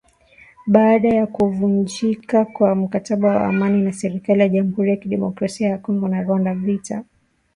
[0.67, 6.07] Baada ya kuvunjika kwa mkataba wa amani na serikali ya jamuhuri ya kidemokrasia ya Kongo
[6.07, 7.05] na Rwanda, vita vilikazishwa sana